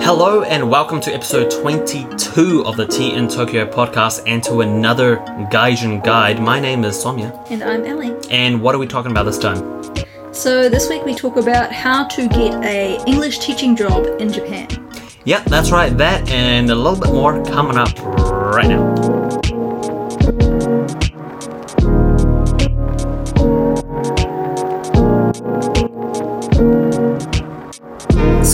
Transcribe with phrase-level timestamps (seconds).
[0.00, 5.18] Hello and welcome to episode 22 of the Tea in Tokyo podcast and to another
[5.52, 6.40] Gaijin Guide.
[6.40, 7.38] My name is Sonia.
[7.50, 8.16] And I'm Ellie.
[8.30, 9.84] And what are we talking about this time?
[10.32, 14.68] So this week we talk about how to get a English teaching job in Japan.
[15.24, 15.94] Yeah, that's right.
[15.98, 17.98] That and a little bit more coming up
[18.54, 19.17] right now.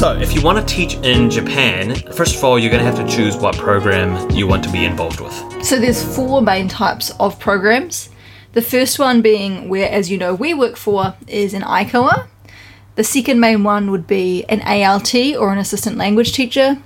[0.04, 3.08] So, if you want to teach in Japan, first of all, you're going to have
[3.08, 5.32] to choose what program you want to be involved with.
[5.64, 8.10] So there's four main types of programs.
[8.52, 12.28] The first one being where, as you know, we work for is an eikaiwa.
[12.96, 16.76] The second main one would be an ALT or an assistant language teacher.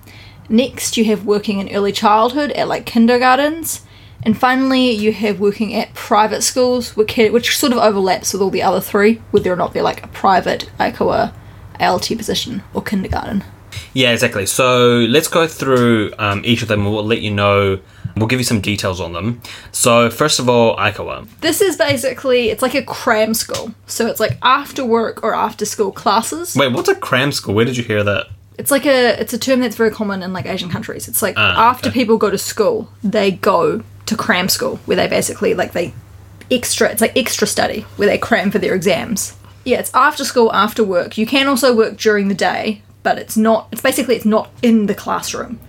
[0.49, 3.85] Next, you have working in early childhood at like kindergartens.
[4.23, 8.63] And finally, you have working at private schools, which, sort of overlaps with all the
[8.63, 11.33] other three, whether or not they're like a private eikaiwa
[11.81, 13.45] ALT position or kindergarten.
[13.95, 14.47] Yeah, exactly.
[14.47, 16.85] So let's go through um, each of them.
[16.85, 17.79] We'll let you know.
[18.17, 19.41] We'll give you some details on them.
[19.71, 21.29] So first of all, eikaiwa.
[21.41, 23.73] This is basically it's like a cram school.
[23.87, 26.57] So it's like after work or after school classes.
[26.57, 27.55] Wait, what's a cram school?
[27.55, 28.27] Where did you hear that?
[28.59, 31.07] It's like a it's a term that's very common in like Asian countries.
[31.07, 32.01] It's like Ah, after okay.
[32.01, 35.93] people go to school, they go to cram school where they basically like they
[36.51, 39.37] extra it's like extra study where they cram for their exams.
[39.69, 41.19] Yeah, it's after school, after work.
[41.19, 44.87] You can also work during the day, but it's not it's basically it's not in
[44.87, 45.61] the classroom.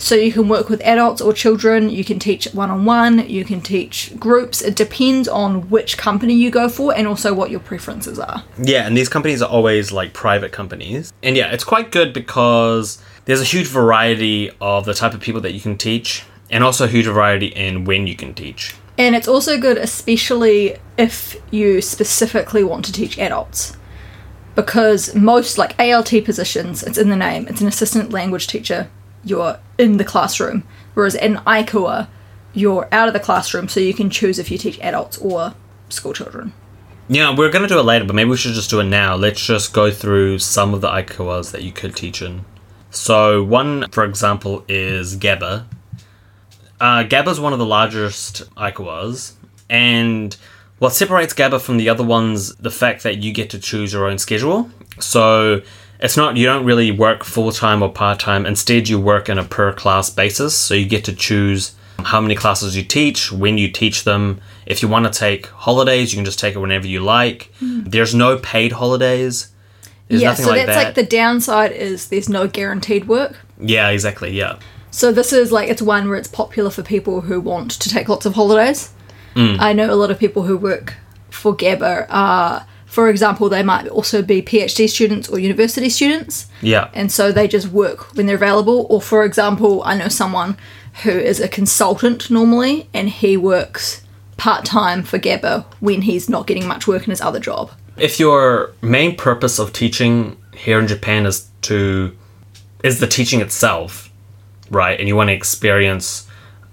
[0.00, 3.44] So you can work with adults or children, you can teach one on one, you
[3.44, 4.62] can teach groups.
[4.62, 8.44] It depends on which company you go for and also what your preferences are.
[8.62, 11.12] Yeah, and these companies are always like private companies.
[11.24, 15.40] And yeah, it's quite good because there's a huge variety of the type of people
[15.40, 18.76] that you can teach and also a huge variety in when you can teach.
[18.98, 23.76] And it's also good, especially if you specifically want to teach adults.
[24.56, 28.90] Because most, like ALT positions, it's in the name, it's an assistant language teacher,
[29.24, 30.64] you're in the classroom.
[30.94, 32.08] Whereas in eikaiwa,
[32.52, 35.54] you're out of the classroom, so you can choose if you teach adults or
[35.90, 36.52] school children.
[37.08, 39.14] Yeah, we're going to do it later, but maybe we should just do it now.
[39.14, 42.44] Let's just go through some of the eikaiwas that you could teach in.
[42.90, 45.68] So, one, for example, is GABA.
[46.80, 49.32] Uh, GABA is one of the largest eikaiwas,
[49.68, 50.36] and
[50.78, 54.06] what separates GABA from the other ones, the fact that you get to choose your
[54.06, 54.70] own schedule.
[55.00, 55.62] So,
[56.00, 58.46] it's not, you don't really work full time or part time.
[58.46, 60.56] Instead, you work in a per class basis.
[60.56, 64.40] So, you get to choose how many classes you teach, when you teach them.
[64.66, 67.52] If you want to take holidays, you can just take it whenever you like.
[67.60, 69.48] There's no paid holidays.
[70.06, 70.84] There's yeah, nothing so like that's that.
[70.84, 73.36] like the downside is there's no guaranteed work.
[73.60, 74.30] yeah, exactly.
[74.30, 74.58] Yeah.
[74.98, 78.08] So this is like it's one where it's popular for people who want to take
[78.08, 78.90] lots of holidays.
[79.36, 79.60] Mm.
[79.60, 80.94] I know a lot of people who work
[81.30, 86.88] for GABA are, for example, they might also be PhD students or university students, Yeah.
[86.94, 88.88] and so they just work when they're available.
[88.90, 90.56] Or for example, I know someone
[91.04, 94.02] who is a consultant normally, and he works
[94.36, 97.70] part time for GABA when he's not getting much work in his other job.
[97.96, 102.10] If your main purpose of teaching here in Japan is to
[102.82, 104.07] is the teaching itself,
[104.70, 104.98] right?
[104.98, 106.26] And you want to experience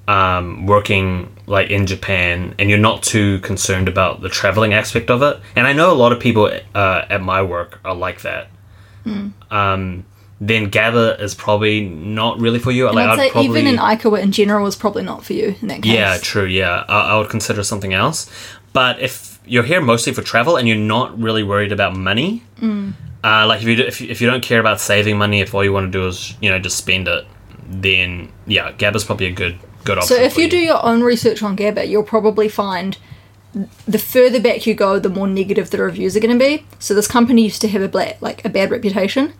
[0.07, 5.22] um, working like in Japan, and you're not too concerned about the traveling aspect of
[5.22, 5.39] it.
[5.56, 8.47] And I know a lot of people uh, at my work are like that.
[9.51, 10.06] Um,
[10.41, 12.88] then GABA is probably not really for you.
[12.88, 15.56] And like I'd say probably, even in eikaiwa in general is probably not for you
[15.62, 15.94] in that case.
[15.94, 16.45] Yeah, true.
[16.45, 18.29] Yeah, I, I would consider something else.
[18.73, 22.94] But if you're here mostly for travel and you're not really worried about money, Mm.
[23.23, 25.53] uh, like if you, do, if you if you don't care about saving money, if
[25.53, 27.25] all you want to do is you know just spend it,
[27.68, 30.18] then yeah, Gab is probably a good good option.
[30.18, 32.98] So if you do your own research on GABA, you'll probably find
[33.88, 36.66] the further back you go, the more negative the reviews are going to be.
[36.80, 39.34] So this company used to have a bla- like a bad reputation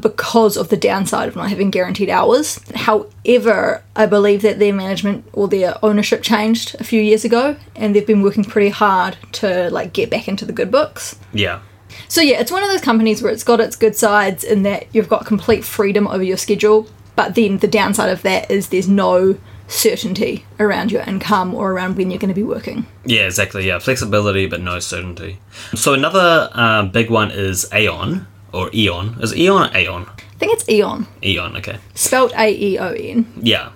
[0.00, 2.58] because of the downside of not having guaranteed hours.
[2.74, 7.94] However, I believe that their management or their ownership changed a few years ago, and
[7.94, 11.18] they've been working pretty hard to like get back into the good books.
[11.34, 11.60] yeah,
[12.08, 14.86] So yeah, it's one of those companies where it's got its good sides in that
[14.94, 16.88] you've got complete freedom over your schedule,
[17.20, 19.36] but then the downside of that is there's no
[19.68, 22.86] certainty around your income or around when you're going to be working.
[23.04, 23.66] yeah, exactly.
[23.66, 25.38] Yeah, flexibility but no certainty.
[25.74, 29.18] So another uh, big one is Aeon or Eon.
[29.20, 30.06] Is it Eon or Aeon?
[30.06, 31.58] I think it's Eon, Eon.
[31.58, 31.76] Okay.
[31.92, 33.26] spelt A E O N.
[33.42, 33.72] Yeah.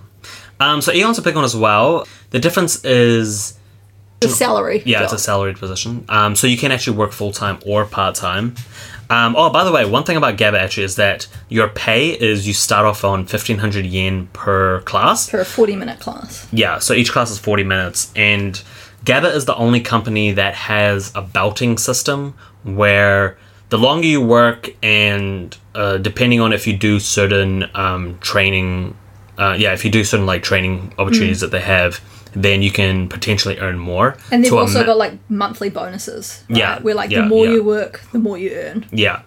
[0.58, 2.06] Um, so Eon's a big one as well.
[2.30, 3.58] The difference is
[4.20, 4.82] The salary.
[4.86, 6.06] Yeah, it's a salaried position.
[6.08, 8.54] Um, so you can actually work full time or part time.
[9.10, 12.46] Um, oh, by the way, one thing about GABA actually is that your pay is
[12.46, 15.28] you start off on fifteen hundred yen per class.
[15.28, 16.46] for a 40 minute class.
[16.52, 18.62] Yeah, so each class is forty minutes, and
[19.04, 23.36] GABA is the only company that has a belting system where
[23.68, 28.96] the longer you work, and uh, depending on if you do certain um, training,
[29.38, 32.00] uh, yeah, if you do certain like training opportunities that they have,
[32.34, 34.16] then you can potentially earn more.
[34.30, 36.44] And they've also got like monthly bonuses.
[36.48, 36.58] right?
[36.58, 37.52] Yeah, Where like yeah, the more yeah.
[37.52, 38.86] you work, the more you earn.
[38.90, 39.22] Yeah.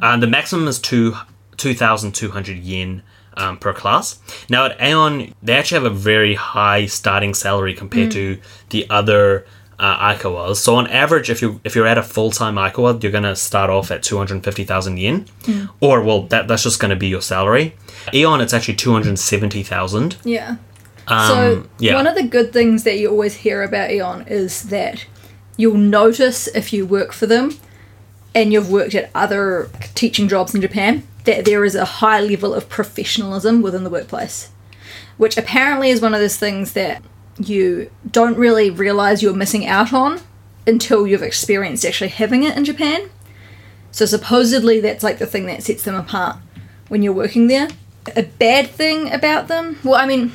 [0.00, 1.14] Uh, the maximum is two,
[1.56, 3.02] 2,200 yen
[3.36, 4.18] um, per class.
[4.48, 8.38] Now at Aeon, they actually have a very high starting salary compared to
[8.70, 9.46] the other
[9.78, 10.56] uh, eikaiwas.
[10.56, 13.70] So on average, if you if you're at a full time eikaiwa, you're gonna start
[13.70, 15.26] off at 250,000 yen,
[15.80, 17.74] or well, that that's just gonna be your salary.
[18.12, 20.16] Aeon, it's actually 270,000.
[20.24, 20.56] Yeah.
[21.06, 21.94] Um, so yeah.
[21.94, 25.06] one of the good things that you always hear about Eon is that
[25.56, 27.58] you'll notice if you work for them
[28.34, 32.54] and you've worked at other teaching jobs in Japan that there is a high level
[32.54, 34.50] of professionalism within the workplace,
[35.16, 37.02] which apparently is one of those things that
[37.38, 40.20] you don't really realize you're missing out on
[40.66, 43.10] until you've experienced actually having it in Japan.
[43.90, 46.36] So supposedly that's like the thing that sets them apart
[46.88, 47.68] when you're working there.
[48.16, 50.32] A bad thing about them, well, I mean,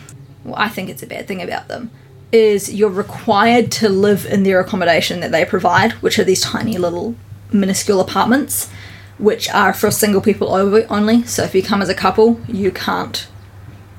[0.47, 1.91] well, I think it's a bad thing about them,
[2.31, 6.77] is you're required to live in their accommodation that they provide, which are these tiny
[6.77, 7.15] little
[7.51, 8.71] minuscule apartments,
[9.17, 10.53] which are for single people
[10.89, 11.23] only.
[11.23, 13.27] So if you come as a couple, you can't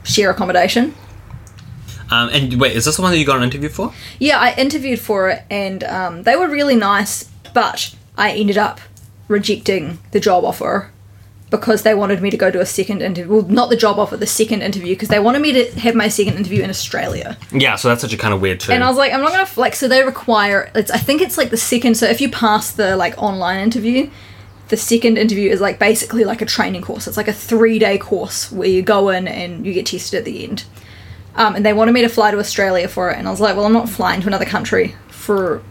[0.04, 0.94] share accommodation.
[2.10, 3.92] Um, and wait, is this the one that you got an interview for?
[4.18, 8.80] Yeah, I interviewed for it and um, they were really nice, but I ended up
[9.28, 10.90] rejecting the job offer
[11.50, 13.32] because they wanted me to go to a second interview.
[13.32, 16.08] Well, not the job offer, the second interview, because they wanted me to have my
[16.08, 17.36] second interview in Australia.
[17.52, 18.72] Yeah, so that's such a kind of weird too.
[18.72, 19.74] And I was like, I'm not gonna like.
[19.74, 20.70] So they require.
[20.74, 20.90] It's.
[20.90, 21.96] I think it's like the second.
[21.96, 24.10] So if you pass the like online interview,
[24.68, 27.06] the second interview is like basically like a training course.
[27.06, 30.24] It's like a three day course where you go in and you get tested at
[30.24, 30.64] the end.
[31.34, 33.56] Um, and they wanted me to fly to Australia for it, and I was like,
[33.56, 35.62] well, I'm not flying to another country for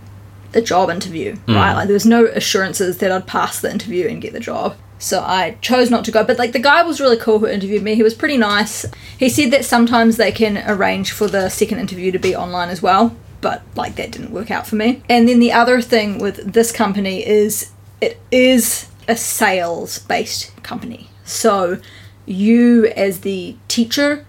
[0.54, 1.74] a job interview, right?
[1.74, 4.78] Like there was no assurances that I'd pass the interview and get the job.
[5.00, 6.24] So I chose not to go.
[6.24, 7.96] But like the guy was really cool who interviewed me.
[7.96, 8.86] He was pretty nice.
[9.18, 12.82] He said that sometimes they can arrange for the second interview to be online as
[12.82, 15.02] well, but like that didn't work out for me.
[15.10, 17.72] And then the other thing with this company is
[18.02, 21.10] it is a sales based company.
[21.24, 21.80] So
[22.26, 24.26] you as the teacher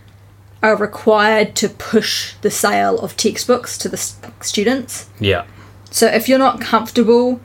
[0.62, 3.96] are required to push the sale of textbooks to the
[4.40, 5.08] students.
[5.20, 5.46] yeah.
[5.90, 7.40] So if you're not comfortable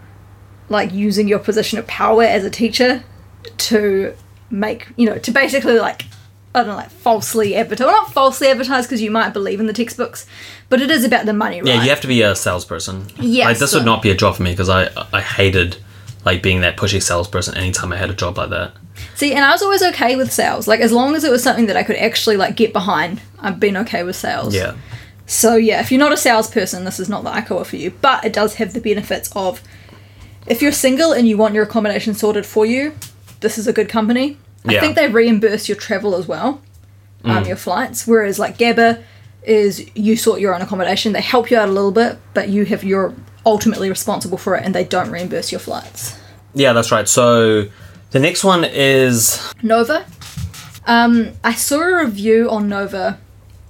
[0.67, 3.03] like using your position of power as a teacher
[3.57, 4.15] to
[4.49, 6.05] make, you know, to basically like
[6.55, 7.85] I don't know, like falsely advertise.
[7.87, 10.27] Well, not falsely advertise because you might believe in the textbooks,
[10.69, 11.67] but it is about the money, right?
[11.67, 13.07] Yeah, you have to be a salesperson.
[13.19, 15.77] Yeah, like this so- would not be a job for me because I I hated
[16.25, 18.73] like being that pushy salesperson anytime I had a job like that.
[19.15, 20.67] See, and I was always okay with sales.
[20.67, 23.59] Like as long as it was something that I could actually like get behind, I've
[23.59, 24.53] been okay with sales.
[24.53, 24.75] Yeah.
[25.25, 27.91] So yeah, if you're not a salesperson, this is not the eikaiwa for you.
[28.01, 29.61] But it does have the benefits of
[30.45, 32.93] if you're single and you want your accommodation sorted for you,
[33.43, 34.37] this is a good company.
[34.67, 34.79] I Yeah.
[34.81, 36.61] think they reimburse your travel as well,
[37.25, 38.07] um, your flights.
[38.07, 38.99] Whereas like GABA
[39.43, 41.13] is you sort your own accommodation.
[41.13, 43.13] They help you out a little bit, but you have you're
[43.45, 46.15] ultimately responsible for it, and they don't reimburse your flights.
[46.55, 47.07] Yeah, that's right.
[47.07, 47.65] So
[48.11, 50.05] the next one is Nova.
[50.87, 53.17] Um, I saw a review on Nova,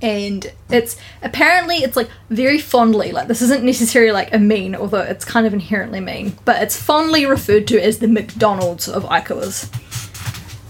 [0.03, 4.99] and it's apparently it's like very fondly like this isn't necessarily like a mean, although
[4.99, 9.69] it's kind of inherently mean, but it's fondly referred to as the McDonald's of eikaiwas.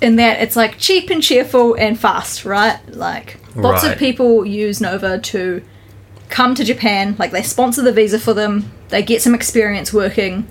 [0.01, 2.79] In that it's like cheap and cheerful and fast, right?
[2.93, 3.93] Like lots Right.
[3.93, 5.63] of people use Nova to
[6.29, 10.47] come to Japan, like they sponsor the visa for them, they get some experience working,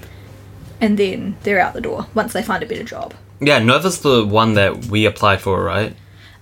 [0.81, 3.15] and then they're out the door once they find a better job.
[3.41, 5.95] yeah Nova's the one that we applied for, right?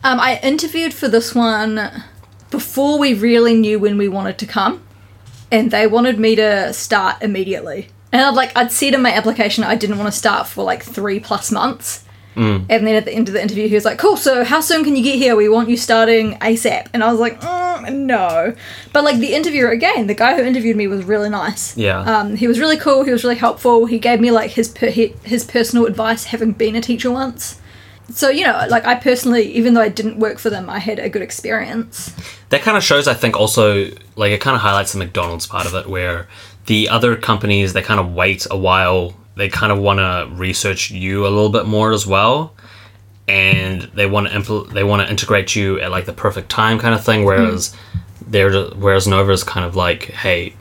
[0.04, 1.90] Um, I interviewed for this one
[2.50, 4.82] before we really knew when we wanted to come,
[5.52, 7.88] and they wanted me to start immediately.
[8.12, 10.82] And I'd like I'd said in my application I didn't want to start for like
[10.82, 12.04] three plus months.
[12.70, 14.16] And then at the end of the interview, he was like, "Cool.
[14.16, 15.36] So how soon can you get here?
[15.36, 18.54] We want you starting ASAP." And I was like, mm, "No."
[18.92, 21.76] But like the interviewer again, the guy who interviewed me was really nice.
[21.76, 22.00] Yeah.
[22.00, 23.02] Um, he was really cool.
[23.04, 23.86] He was really helpful.
[23.86, 27.59] He gave me like his per- his personal advice, having been a teacher once.
[28.10, 30.98] So you know, like I personally, even though I didn't work for them, I had
[30.98, 32.14] a good experience.
[32.50, 35.66] That kind of shows, I think, also like it kind of highlights the McDonald's part
[35.66, 36.28] of it, where
[36.66, 39.14] the other companies they kind of wait a while.
[39.36, 42.54] They kind of want to research you a little bit more as well,
[43.28, 46.78] and they want to impl- they want to integrate you at like the perfect time,
[46.78, 47.20] kind of thing.
[47.20, 47.26] Hmm.
[47.26, 47.76] Whereas
[48.26, 50.54] they're ju- whereas Nova is kind of like, hey,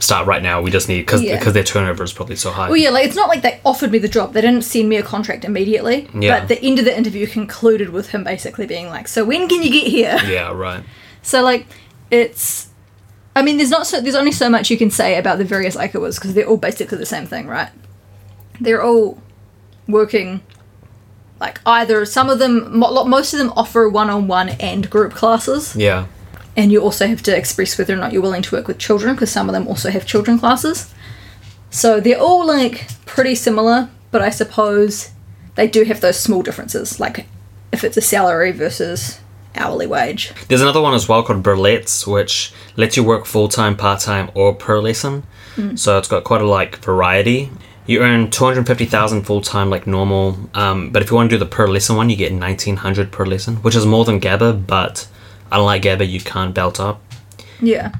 [0.00, 0.60] start right now.
[0.60, 1.38] We just need because Yeah.
[1.38, 2.68] because their turnover is probably so high.
[2.68, 4.32] Well, yeah, like it's not like they offered me the job.
[4.32, 6.08] They didn't send me a contract immediately.
[6.18, 6.38] Yeah.
[6.40, 9.62] But the end of the interview concluded with him basically being like, "So when can
[9.62, 10.82] you get here?" Yeah, right.
[11.22, 11.66] So like,
[12.10, 12.68] it's.
[13.36, 15.76] I mean, there's not so there's only so much you can say about the various
[15.76, 17.70] eikaiwas because they're all basically the same thing, right?
[18.60, 19.22] They're all
[19.86, 20.40] working
[21.40, 26.06] like either some of them mo- most of them offer one-on-one and group classes Yeah.
[26.56, 29.14] And you also have to express whether or not you're willing to work with children
[29.14, 30.92] because some of them also have children classes
[31.70, 35.10] so they're all like pretty similar but i suppose
[35.54, 37.26] they do have those small differences like
[37.72, 39.20] if it's a salary versus
[39.54, 43.76] hourly wage There's another one as well called Berlitz, which lets you work full time,
[43.76, 45.24] part time, or per lesson.
[45.74, 47.50] So it's got quite a like variety.
[47.86, 50.38] You earn two hundred fifty thousand full time, like normal.
[50.54, 53.10] Um, but if you want to do the per lesson one, you get nineteen hundred
[53.10, 54.52] per lesson, which is more than GABA.
[54.52, 55.08] But
[55.52, 57.00] unlike GABA, you can't belt up.
[57.60, 57.92] yeah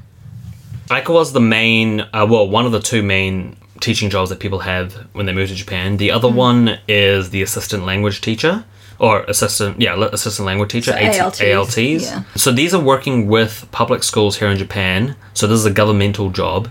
[0.89, 4.59] Aika was the main, uh, well, one of the two main teaching jobs that people
[4.59, 5.97] have when they move to Japan.
[5.97, 8.65] The other one is the assistant language teacher.
[8.97, 11.77] Or assistant, yeah, assistant language teacher, So AT- ALTs, ALTs.
[12.11, 12.23] yeah.
[12.35, 15.15] So these are working with public schools here in Japan.
[15.33, 16.67] So this is a governmental job.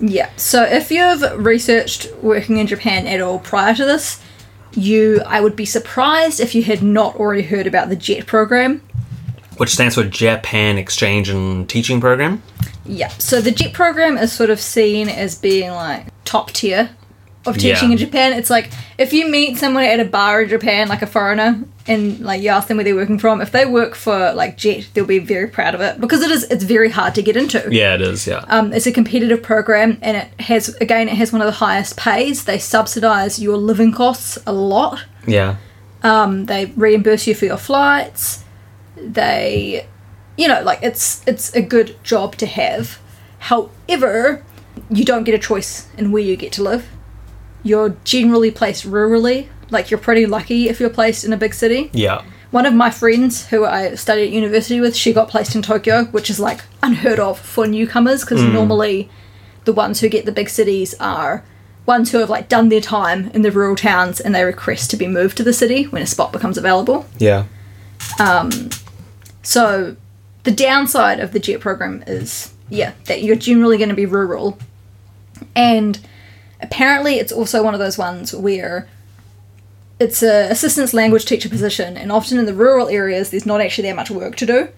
[0.00, 0.28] Yeah.
[0.36, 4.20] So if you've researched working in Japan at all prior to this,
[4.74, 8.80] you I would be surprised if you had not already heard about the JET program.
[9.58, 12.42] Which stands for Japan Exchange and Teaching Program.
[12.84, 13.08] Yeah.
[13.18, 16.90] So the JET program is sort of seen as being like top tier
[17.46, 17.92] of teaching Yeah.
[17.92, 18.32] in Japan.
[18.32, 22.20] It's like if you meet someone at a bar in Japan, like a foreigner, and
[22.20, 25.06] like you ask them where they're working from, if they work for like JET, they'll
[25.06, 27.66] be very proud of it because it is it's very hard to get into.
[27.70, 28.26] Yeah, it is.
[28.26, 28.44] Yeah.
[28.48, 31.96] Um, it's a competitive program and it has again it has one of the highest
[31.96, 32.44] pays.
[32.44, 35.04] They subsidize your living costs a lot.
[35.26, 35.56] yeah.
[36.02, 38.44] They reimburse you for your flights.
[39.02, 39.86] They,
[40.36, 42.98] you know, like it's it's a good job to have.
[43.40, 44.44] However,
[44.90, 46.88] you don't get a choice in where you get to live.
[47.62, 49.48] You're generally placed rurally.
[49.70, 51.90] Like you're pretty lucky if you're placed in a big city.
[51.92, 52.24] Yeah.
[52.50, 56.04] One of my friends who I studied at university with, she got placed in Tokyo,
[56.06, 58.52] which is like unheard of for newcomers because mm.
[58.52, 59.10] normally
[59.64, 61.44] the ones who get the big cities are
[61.84, 64.96] ones who have like done their time in the rural towns and they request to
[64.96, 67.06] be moved to the city when a spot becomes available.
[67.18, 67.44] Yeah.
[68.18, 68.70] Um,
[69.48, 69.96] So
[70.42, 74.58] the downside of the JET program is, yeah, that you're generally going to be rural.
[75.56, 75.98] And
[76.60, 78.86] apparently it's also one of those ones where
[79.98, 83.88] it's a assistance language teacher position and often in the rural areas there's not actually
[83.88, 84.68] that much work to do.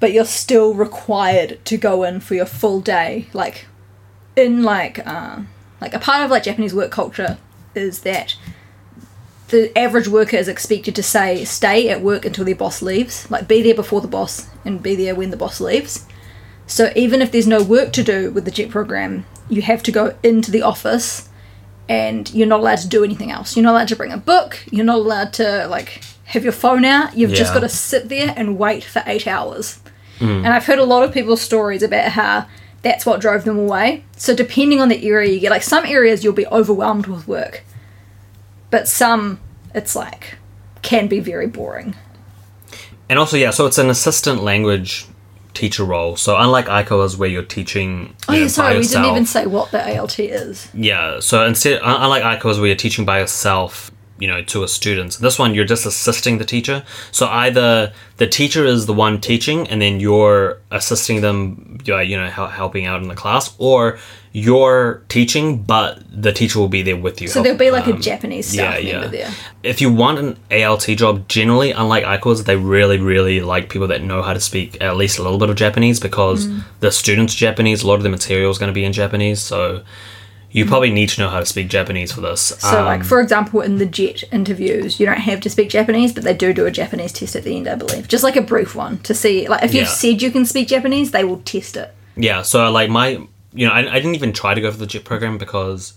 [0.00, 3.28] But you're still required to go in for your full day.
[3.32, 3.68] Like
[4.36, 5.40] in like uh,
[5.80, 7.38] like a part of like Japanese work culture
[7.74, 8.36] is that
[9.52, 13.30] the average worker is expected to say stay at work until their boss leaves.
[13.30, 16.06] Like be there before the boss and be there when the boss leaves.
[16.66, 19.92] So even if there's no work to do with the jet program you have to
[19.92, 21.28] go into the office
[21.86, 23.54] and you're not allowed to do anything else.
[23.54, 24.64] You're not allowed to bring a book.
[24.70, 27.14] You're not allowed to like have your phone out.
[27.14, 29.80] You've just got to sit there and wait for eight hours.
[30.18, 30.44] Mm.
[30.44, 32.46] And i've heard a lot of people's stories about how
[32.80, 34.04] that's what drove them away.
[34.16, 37.62] So depending on the area you get like some areas you'll be overwhelmed with work
[38.72, 39.38] but some
[39.72, 40.38] it's like
[40.82, 41.94] can be very boring.
[43.08, 45.06] And also, yeah, so it's an assistant language
[45.54, 46.16] teacher role.
[46.16, 49.46] So unlike eikaiwas where you're teaching Oh you know, yeah, sorry, we didn't even say
[49.46, 50.68] what the ALT is.
[50.74, 53.91] Yeah, so instead, un- unlike ICOs where you're teaching by yourself,
[54.22, 56.78] you know, to a student, this one you're just assisting the teacher.
[57.18, 61.36] So either the teacher is the one teaching and then you're assisting them,
[61.86, 63.98] you know, you know, hel- helping out in the class, or
[64.34, 67.28] you're teaching, but the teacher will be there with you.
[67.28, 69.24] So there'll be like a um, Japanese staff yeah, member yeah.
[69.24, 69.34] there.
[69.72, 70.30] If you want an
[70.64, 74.80] ALT job, generally, unlike ICOs, they really, really like people that know how to speak
[74.80, 76.62] at least a little bit of Japanese because Mm.
[76.80, 79.40] the students' Japanese, a lot of the material is going to be in Japanese.
[79.42, 79.82] So
[80.52, 82.52] you probably need to know how to speak Japanese for this.
[82.52, 82.60] Mm.
[82.70, 86.12] So Um, like for example in the JET interviews, you don't have to speak Japanese,
[86.12, 88.06] but they do do a Japanese test at the end, I believe.
[88.08, 89.90] Just like a brief one to see like if you've Yeah.
[90.02, 91.94] said you can speak Japanese, they will test it.
[92.16, 93.08] Yeah, so like my,
[93.54, 95.94] you know, I, I didn't even try to go for the JET program because,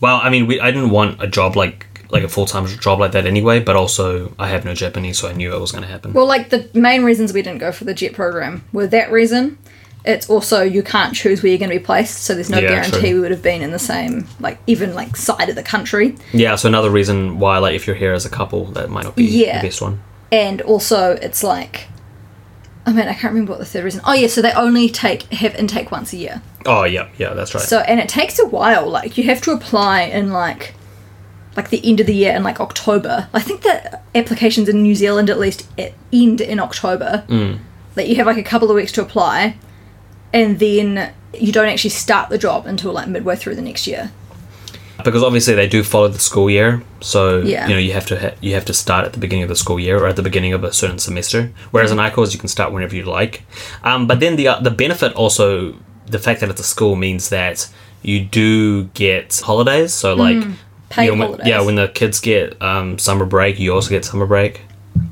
[0.00, 3.00] well, I mean, we, I didn't want a job like like a full time job
[3.00, 3.58] like that anyway.
[3.60, 6.12] But also, I have no Japanese, so I knew it was going to happen.
[6.12, 9.56] Well, like the main reasons we didn't go for the JET program were that reason.
[10.04, 12.68] It's also you can't choose where you're going to be placed, so there's no Yeah,
[12.70, 13.14] guarantee true.
[13.14, 16.16] we would have been in the same like even like side of the country.
[16.32, 19.14] yeah, so another reason why, like, if you're here as a couple, that might not
[19.14, 19.60] be Yeah.
[19.60, 20.00] the best one.
[20.32, 21.86] and also it's like
[22.84, 24.00] I mean I can't remember what the third reason.
[24.04, 26.42] Oh yeah, so they only take have intake once a year.
[26.66, 27.62] Oh yeah, yeah, that's right.
[27.62, 28.88] So and it takes a while.
[28.88, 30.74] Like you have to apply in like
[31.56, 33.28] like the end of the year in like October.
[33.32, 35.68] I think that applications in New Zealand at least
[36.12, 37.24] end in October.
[37.28, 37.58] Mm.
[37.94, 39.56] That you have like a couple of weeks to apply,
[40.32, 44.10] and then you don't actually start the job until like midway through the next year.
[45.04, 47.66] because obviously they do follow the school year, so Yeah.
[47.66, 49.56] you know you have to ha- you have to start at the beginning of the
[49.56, 51.50] school year or at the beginning of a certain semester.
[51.72, 53.42] Whereas in ICOs you can start whenever you like.
[53.82, 55.74] Um, but then the uh, the benefit also
[56.06, 57.68] the fact that it's a school means that
[58.02, 59.92] you do get holidays.
[59.94, 60.44] So like
[60.90, 61.46] Paid you know, when- holidays.
[61.48, 64.60] yeah, when the kids get um, summer break, you also get summer break.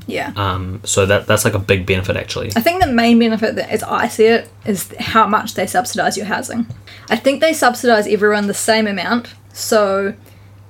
[0.07, 0.33] Yeah.
[0.35, 2.51] Um, so that that's like a big benefit actually.
[2.55, 6.17] I think the main benefit, that, as I see it, is how much they subsidise
[6.17, 6.67] your housing.
[7.09, 9.33] I think they subsidise everyone the same amount.
[9.53, 10.15] So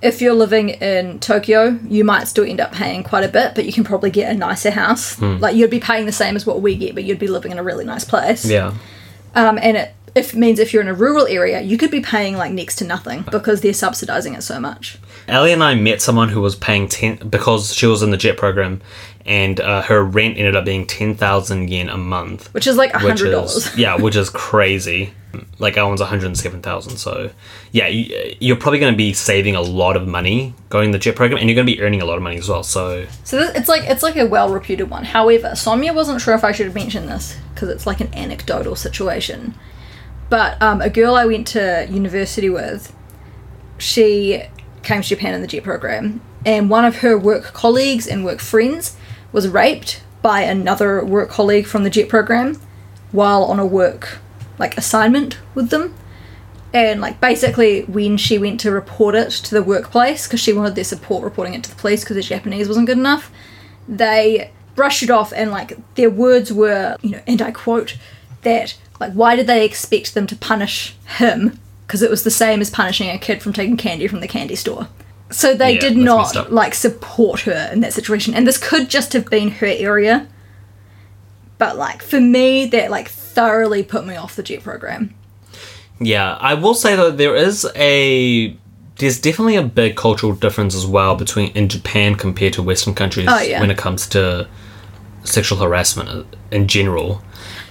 [0.02, 3.66] if you're living in Tokyo, you might still end up paying quite a bit, but
[3.66, 5.16] you can probably get a nicer house.
[5.16, 5.38] Hmm.
[5.38, 7.60] Like you'd be paying the same as what we get, but you'd be living in
[7.60, 8.46] a really nice place.
[8.46, 8.74] Yeah.
[9.36, 12.36] Um, and it if means if you're in a rural area, you could be paying
[12.36, 14.98] like next to nothing because they're subsidising it so much.
[15.28, 18.38] Ellie and I met someone who was paying ten because she was in the jet
[18.38, 18.82] program,
[19.26, 22.92] and uh, her rent ended up being ten thousand yen a month, Which is like
[22.94, 23.78] a which hundred is dollars.
[23.78, 25.14] yeah, which is crazy.
[25.60, 26.98] Like our one's one hundred seven thousand.
[26.98, 27.30] So
[27.72, 31.16] yeah, you, you're probably going to be saving a lot of money going the jet
[31.16, 32.64] program, and you're going to be earning a lot of money as well.
[32.64, 35.06] So So this, it's like it's like a well reputed one.
[35.06, 39.54] However, Sonia wasn't sure if I should mention this because it's like an anecdotal situation.
[40.30, 42.94] But um, a girl I went to university with,
[43.78, 44.44] she
[44.84, 48.40] came to Japan in the JET program, and one of her work colleagues and work
[48.40, 48.96] friends
[49.32, 52.60] was raped by another work colleague from the JET program
[53.12, 54.20] while on a work
[54.58, 55.94] like assignment with them.
[56.74, 60.76] And like basically, when she went to report it to the workplace because she wanted
[60.76, 63.32] their support reporting it to the police because her Japanese wasn't good enough,
[63.88, 67.98] they brushed it off and like their words were, you know, and I quote,
[68.44, 71.60] that like why did they expect them to punish him?
[71.86, 74.56] Because it was the same as punishing a kid from taking candy from the candy
[74.56, 74.88] store.
[75.32, 79.14] So they Yeah, did not like support her in that situation, and this could just
[79.14, 80.28] have been her area.
[81.58, 85.14] But like for me, that like thoroughly put me off the jet program.
[86.00, 88.56] Yeah, I will say though there is a
[88.98, 93.28] there's definitely a big cultural difference as well between in Japan compared to Western countries
[93.30, 93.60] Oh, yeah.
[93.60, 94.48] when it comes to
[95.24, 97.22] sexual harassment in general.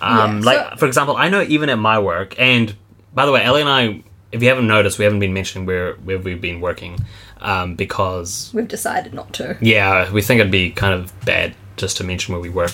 [0.00, 2.75] Um, Yeah, like for example, I know even at my work, and
[3.12, 5.94] by the way, Ellie and I, if you haven't noticed, we haven't been mentioning where
[5.94, 6.99] where we've been working
[7.40, 9.56] um, because We've decided not to.
[9.60, 12.72] yeah, we think it'd be kind of bad just to mention where we work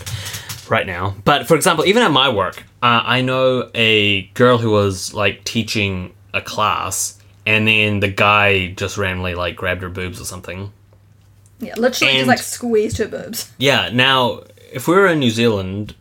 [0.68, 1.14] right now.
[1.24, 5.44] But for example, even at my work, uh, I know a girl who was like
[5.44, 10.72] teaching a class, and then the guy just randomly like grabbed her boobs or something.
[11.60, 13.50] Yeah, literally And- just like squeezed her boobs.
[13.56, 13.88] Yeah.
[13.92, 14.42] Now,
[14.72, 15.94] if we were in New Zealand,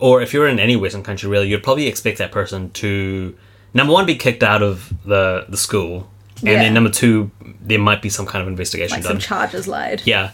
[0.00, 3.36] or if you were in any Western country, really, you'd probably expect that person to
[3.76, 5.92] number one be kicked out of the the school,
[6.40, 6.62] and Yeah.
[6.62, 7.30] then number two,
[7.68, 9.12] there might be some kind of investigation Like done.
[9.20, 10.02] some charges laid.
[10.04, 10.30] Yeah.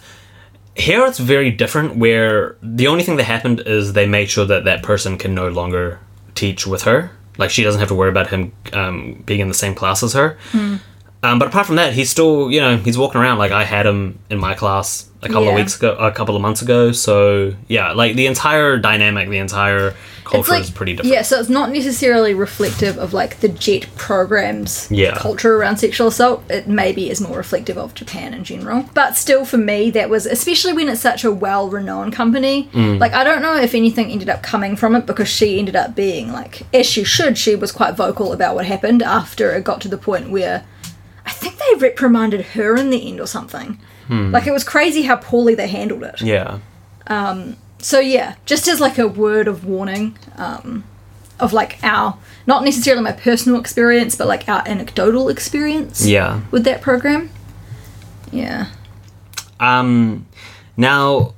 [0.74, 4.64] Here it's very different where the only thing that happened is they made sure that
[4.64, 5.98] that person can no longer
[6.34, 7.10] teach with her.
[7.36, 10.12] Like she doesn't have to worry about him um, being in the same class as
[10.14, 10.38] her.
[10.52, 10.76] Hmm.
[11.22, 13.86] Um, but apart from that, he's still, you know, he's walking around like I had
[13.86, 16.90] him in my class a couple of weeks ago, a couple of months ago.
[16.90, 21.14] So yeah, like the entire dynamic, the entire culture is pretty different.
[21.14, 25.16] Yeah, so it's not necessarily reflective of like the JET program's Yeah.
[25.16, 26.42] culture around sexual assault.
[26.50, 28.88] It maybe is more reflective of Japan in general.
[28.94, 32.68] But still, for me, that was especially when it's such a well renowned company.
[32.72, 32.98] Mm.
[32.98, 35.94] Like, I don't know if anything ended up coming from it because she ended up
[35.94, 39.80] being like, as she should, she was quite vocal about what happened after it got
[39.82, 40.64] to the point where
[41.72, 43.78] they reprimanded her in the end or something.
[44.08, 46.18] Like, it was crazy how poorly they handled it.
[46.20, 46.26] Hmm.
[46.26, 46.58] Yeah.
[47.78, 50.84] So yeah, just as like a word of warning, um,
[51.40, 56.40] of like our not necessarily my personal experience, but like our anecdotal experience Yeah.
[56.52, 57.30] with that program.
[58.30, 58.66] Yeah.
[59.58, 60.26] Um,
[60.76, 61.34] now,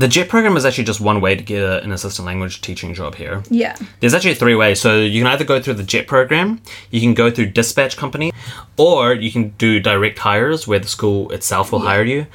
[0.00, 2.94] the JET program is actually just one way to get a, an assistant language teaching
[2.94, 3.42] job here.
[3.50, 3.76] Yeah.
[4.00, 4.80] There's actually three ways.
[4.80, 6.60] So you can either go through the JET program,
[6.90, 8.32] you can go through dispatch company,
[8.76, 12.26] or you can do direct hires where the school itself will hire you.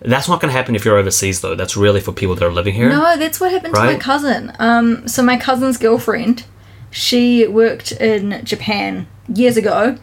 [0.00, 1.54] That's not going to happen if you're overseas, though.
[1.54, 2.88] That's really for people that are living here.
[2.88, 4.52] No, that's what happened to my cousin.
[4.58, 6.44] Um, so my cousin's girlfriend,
[6.90, 9.98] she worked in Japan years ago.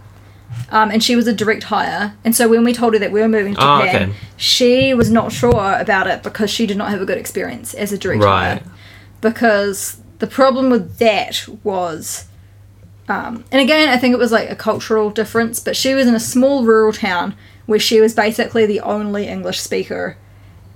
[0.70, 2.16] Um, and she was a direct hire.
[2.24, 4.18] And so when we told her that we were moving to Oh, Japan, okay.
[4.38, 7.92] she was not sure about it because she did not have a good experience as
[7.92, 8.60] a direct Right.
[8.60, 8.62] hire.
[9.22, 12.26] Because the problem with that was,
[13.08, 16.16] um, and again, I think it was like a cultural difference, but she was in
[16.16, 17.36] a small rural town
[17.66, 20.18] where she was basically the only English speaker.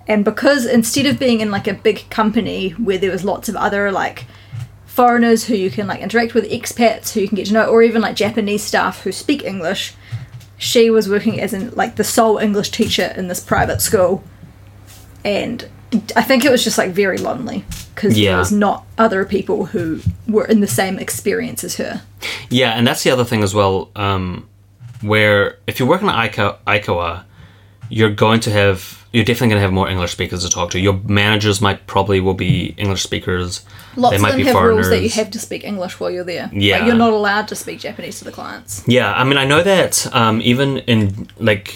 [0.07, 3.55] And because instead of being in like a big company where there was lots of
[3.57, 4.25] other like
[4.97, 7.83] foreigners who you can like interact with, expats who you can get to know, or
[7.83, 9.93] even like Japanese staff who speak English,
[10.57, 14.23] she was working as in like the sole English teacher in this private school.
[15.23, 15.69] And
[16.15, 18.31] I think it was just like very lonely because Yeah.
[18.31, 22.01] there was not other people who were in the same experience as her.
[22.49, 24.47] Yeah, and that's the other thing as well, um,
[25.01, 27.23] where if you're working at Ika- eikaiwa,
[27.89, 30.79] you're going to have you're definitely going to have more English speakers to talk to.
[30.79, 33.65] Your managers might probably will be English speakers.
[33.95, 36.23] Lots they of them be have rules that you have to speak English while you're
[36.23, 36.49] there.
[36.53, 36.77] Yeah.
[36.77, 38.83] Like, you're not allowed to speak Japanese to the clients.
[38.85, 41.75] Yeah, I mean, I know that um, even in like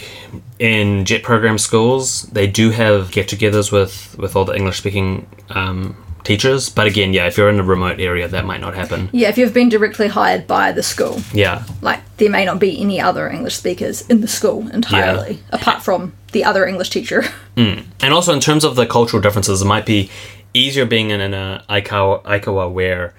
[0.60, 6.70] in jet program schools, they do have get-togethers with with all the English-speaking um, teachers.
[6.70, 9.10] But again, yeah, if you're in a remote area, that might not happen.
[9.12, 12.80] Yeah, if you've been directly hired by the school, Yeah, like there may not be
[12.80, 17.24] any other English speakers in the school entirely, apart from the other English teacher.
[17.58, 20.10] and also in terms of the cultural differences, it might be
[20.54, 23.14] easier being in an uh, eikaiwa, eikaiwa where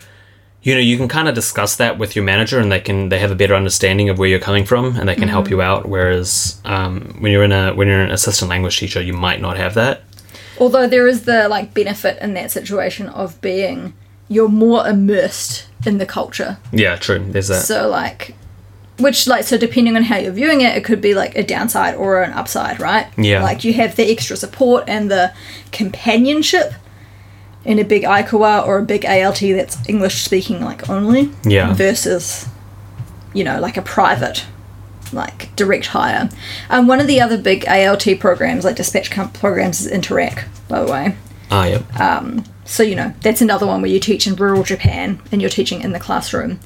[0.62, 3.18] you know you can kind of discuss that with your manager, and they can they
[3.18, 5.88] have a better understanding of where you're coming from, and they can help you out.
[5.88, 9.56] Whereas um, when you're in a when you're an assistant language teacher, you might not
[9.56, 10.02] have that.
[10.58, 13.94] Although there is the like benefit in that situation of being
[14.28, 16.58] you're more immersed in the culture.
[16.72, 17.18] Yeah, true.
[17.18, 17.62] There's that.
[17.64, 18.34] So like
[19.02, 21.94] which like so depending on how you're viewing it, it could be like a downside
[21.94, 23.06] or an upside, right?
[23.16, 23.42] Yeah.
[23.42, 25.32] Like you have the extra support and the
[25.72, 26.72] companionship
[27.64, 31.30] in a big eikaiwa or a big ALT that's English speaking like only.
[31.44, 31.74] Yeah.
[31.74, 32.48] Versus,
[33.34, 34.46] you know, like a private
[35.12, 36.30] like direct hire.
[36.70, 40.82] Um, one of the other big ALT programs, like dispatch comp programs, is Interac, by
[40.82, 41.16] the way.
[41.50, 41.82] Ah, yeah.
[41.98, 45.50] um So, you know, that's another one where you teach in rural Japan and you're
[45.50, 46.60] teaching in the classroom.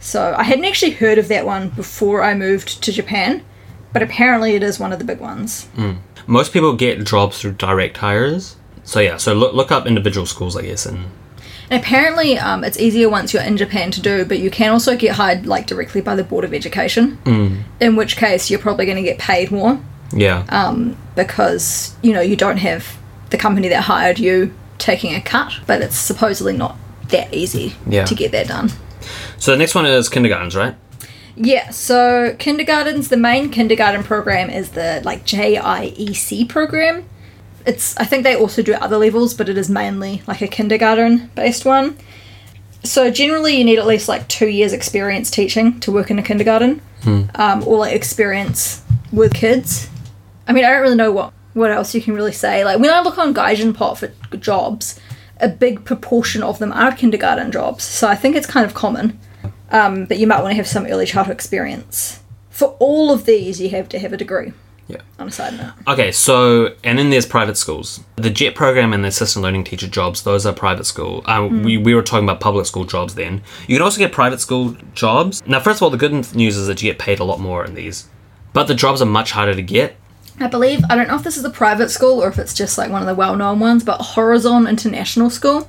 [0.00, 3.42] So, I hadn't actually heard of that one before I moved to Japan,
[3.92, 5.68] but apparently it is one of the big ones.
[6.26, 8.56] Most people get jobs through direct hires.
[8.84, 11.06] So yeah, so look look up individual schools, I guess, and
[11.70, 14.96] And apparently um, it's easier once you're in Japan to do, but you can also
[14.96, 17.18] get hired like directly by the Board of Education,
[17.80, 19.78] in which case you're probably going to get paid more
[20.12, 22.98] yeah, Um, because, you know, you don't have
[23.30, 26.76] the company that hired you taking a cut, but it's supposedly not
[27.08, 28.04] that easy Yeah.
[28.06, 28.72] to get that done.
[29.40, 30.76] So the next one is kindergartens, right?
[31.34, 37.08] Yeah, so kindergartens, the main kindergarten program is the like JIEC program.
[37.64, 41.30] It's I think they also do other levels, but it is mainly like a kindergarten
[41.34, 41.96] based one.
[42.84, 46.22] So generally, you need at least like two years experience teaching to work in a
[46.22, 46.82] kindergarten,
[47.34, 49.88] um, or like experience with kids.
[50.46, 52.62] I mean, I don't really know what what else you can really say.
[52.62, 55.00] Like when I look on Gaijin Pot for jobs,
[55.38, 57.84] a big proportion of them are kindergarten jobs.
[57.84, 59.18] So I think it's kind of common
[59.70, 62.20] um, but you might want to have some early childhood experience.
[62.50, 64.52] For all of these, you have to have a degree.
[64.88, 65.02] Yeah.
[65.20, 68.00] On a side note, Okay, so and then there's private schools.
[68.16, 71.22] The JET program and the assistant learning teacher jobs; those are private school.
[71.26, 73.42] Um, we, we were talking about public school jobs then.
[73.68, 75.46] You can also get private school jobs.
[75.46, 77.64] Now, first of all, the good news is that you get paid a lot more
[77.64, 78.08] in these,
[78.52, 79.94] but the jobs are much harder to get.
[80.40, 82.76] I believe I don't know if this is a private school or if it's just
[82.76, 85.68] like one of the well-known ones, but Horizon International School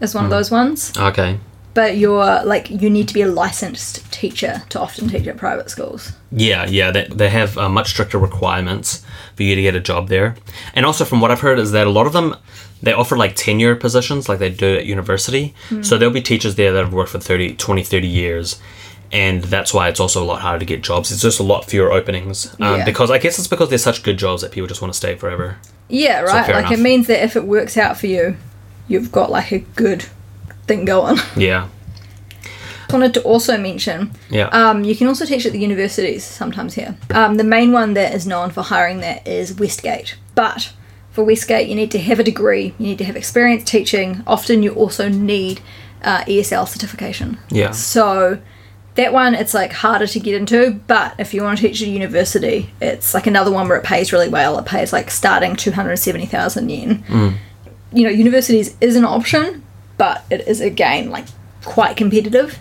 [0.00, 0.92] is one of those ones.
[0.96, 1.40] Okay.
[1.76, 5.68] But you're like you need to be a licensed teacher to often teach at private
[5.68, 6.12] schools.
[6.32, 9.04] Yeah, yeah, they, they have uh, much stricter requirements
[9.36, 10.36] for you to get a job there.
[10.72, 12.34] And also, from what I've heard, is that a lot of them
[12.82, 15.54] they offer like tenure positions like they do at university.
[15.82, 18.60] So there'll be teachers there that have worked for 30, 20, 30 years.
[19.12, 21.12] And that's why it's also a lot harder to get jobs.
[21.12, 22.54] It's just a lot fewer openings.
[22.60, 22.84] Um, Yeah.
[22.84, 25.14] Because I guess it's because they're such good jobs that people just want to stay
[25.14, 25.56] forever.
[25.88, 26.46] Yeah, right.
[26.46, 28.36] fair like it means that if it works out for you,
[28.88, 30.06] you've got like a good
[30.66, 31.18] thing going.
[31.36, 31.68] Yeah.
[32.92, 34.46] wanted to also mention Yeah.
[34.48, 36.96] Um, you can also teach at the universities sometimes here.
[37.10, 40.16] Um, the main one that is known for hiring that is Westgate.
[40.34, 40.72] But
[41.10, 44.22] for Westgate, you need to have a degree, you need to have experience teaching.
[44.26, 45.60] Often, you also need
[46.02, 47.38] uh, ESL certification.
[47.50, 47.70] Yeah.
[47.72, 48.38] So
[48.96, 50.80] that one, it's like harder to get into.
[50.86, 53.84] But if you want to teach at a university, it's like another one where it
[53.84, 54.58] pays really well.
[54.58, 57.04] It pays like starting two hundred seventy thousand yen.
[57.92, 59.62] You know, universities is an option,
[59.98, 61.26] but it is again like
[61.64, 62.58] quite competitive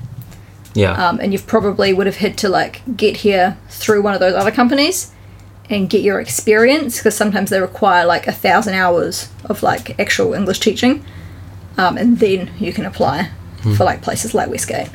[0.76, 0.92] yeah.
[1.08, 4.36] um, and you've probably would have had to like get here through one of those
[4.36, 5.12] other companies
[5.70, 10.34] and get your experience because sometimes they require like a thousand hours of like actual
[10.34, 11.04] English teaching,
[11.78, 13.32] um, and then you can apply
[13.76, 14.90] for like places like Westgate.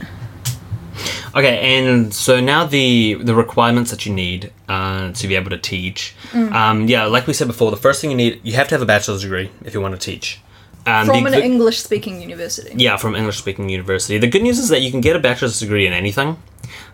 [1.34, 5.58] Okay, and so now the the requirements that you need uh, to be able to
[5.58, 6.14] teach.
[6.34, 8.82] Um, yeah, like we said before, the first thing you need you have to have
[8.82, 10.40] a bachelor's degree if you want to teach.
[10.86, 12.72] Um, From the an English speaking university.
[12.76, 14.18] yeah, from English speaking university.
[14.18, 16.36] The good news is that you can get a bachelor's degree in anything.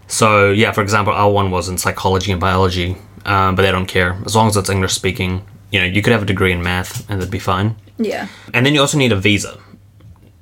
[0.09, 3.87] So yeah, for example, our one was in psychology and biology, um, but they don't
[3.87, 5.43] care as long as it's English speaking.
[5.71, 7.77] You know, you could have a degree in math and it'd be fine.
[7.99, 8.29] Yeah.
[8.55, 9.59] And then you also need a visa.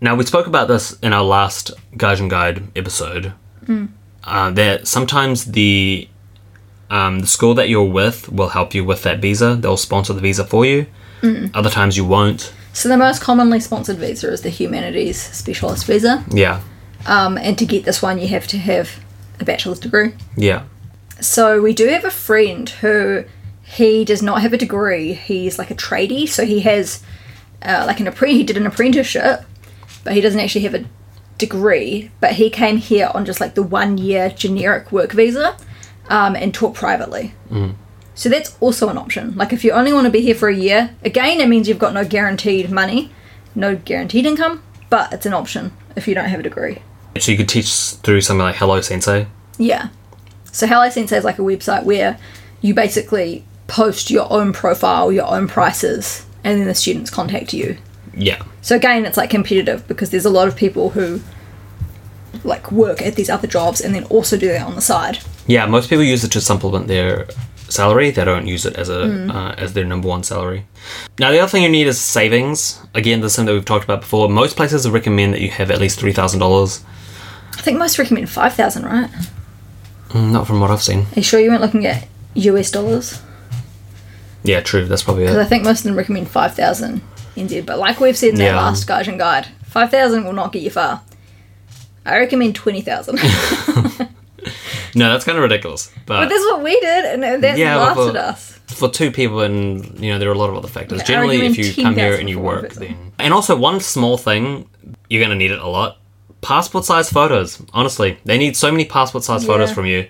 [0.00, 3.32] Now, we spoke about this in our last Gaijin Guide episode.
[4.24, 6.08] Uh, that sometimes the
[6.90, 9.56] um, the school that you're with will help you with that visa.
[9.56, 10.86] They'll sponsor the visa for you.
[11.54, 12.52] Other times you won't.
[12.74, 16.60] So the most commonly sponsored visa is the humanities specialist visa, Yeah,
[17.06, 19.00] um, and to get this one, you have to have
[19.40, 20.12] a bachelor's degree.
[20.36, 20.64] yeah,
[21.20, 23.24] So we do have a friend who
[23.62, 25.14] He does not have a degree.
[25.14, 27.02] He's like a tradie, so he has
[27.62, 29.40] uh, like an appre- he did an apprenticeship,
[30.04, 30.84] but he doesn't actually have a
[31.38, 32.10] degree.
[32.20, 35.56] But he came here on just like the one year generic work visa,
[36.10, 37.32] um, and taught privately.
[38.14, 39.34] So that's also an option.
[39.36, 41.78] Like if you only want to be here for a year, again, it means you've
[41.78, 43.10] got no guaranteed money,
[43.54, 46.78] no guaranteed income, but it's an option if you don't have a degree.
[47.18, 47.70] So you could teach
[48.02, 49.26] through something like Hello Sensei.
[49.58, 49.88] Yeah.
[50.52, 52.18] So Hello Sensei is like a website where
[52.60, 57.76] you basically post your own profile, your own prices, and then the students contact you.
[58.16, 58.42] Yeah.
[58.62, 61.20] So again, it's like competitive because there's a lot of people who
[62.42, 65.18] like work at these other jobs and then also do that on the side.
[65.46, 67.26] Yeah, most people use it to supplement their
[67.74, 68.10] salary.
[68.10, 69.02] They don't use it as a
[69.34, 70.64] uh, as their number one salary.
[71.18, 72.80] Now, the other thing you need is savings.
[72.94, 74.28] Again, this is something that we've talked about before.
[74.28, 76.84] Most places recommend that you have at least three thousand dollars.
[77.58, 79.10] I think most recommend five thousand, right?
[80.14, 81.00] Not from what I've seen.
[81.00, 83.20] Are you sure you weren't looking at US dollars?
[84.44, 84.86] Yeah, true.
[84.86, 85.38] That's probably Because.
[85.38, 87.00] I think most of them recommend 5,000
[87.34, 87.64] NZ.
[87.64, 88.52] But like we've said in Yeah.
[88.52, 91.00] that last Gaijin guide, 5,000 will not get you far.
[92.04, 93.16] I recommend 20,000.
[93.16, 94.08] but
[94.94, 95.90] No, that's kind of ridiculous.
[96.06, 98.58] But, that's what we did, and that's Yeah, laughed but- at us.
[98.68, 100.98] for two people, and you know, there are a lot of other factors.
[101.00, 104.68] Yeah, Generally, if you come here and you work, then and also one small thing,
[105.08, 105.98] you're gonna need it a lot.
[106.40, 107.62] Passport size photos.
[107.72, 110.06] Honestly, they need so many passport size photos from you.